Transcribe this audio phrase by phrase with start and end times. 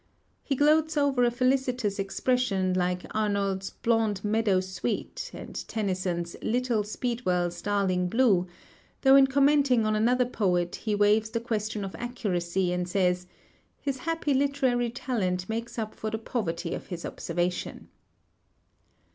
[0.41, 7.61] He gloats over a felicitous expression, like Arnold's "blond meadow sweet" and Tennyson's "little speedwell's
[7.61, 8.47] darling blue";
[9.03, 13.27] though in commenting on another poet he waives the question of accuracy, and says
[13.79, 17.87] "his happy literary talent makes up for the poverty of his observation."